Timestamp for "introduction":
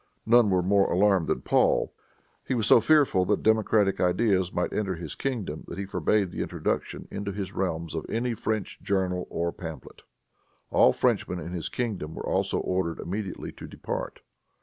6.41-7.07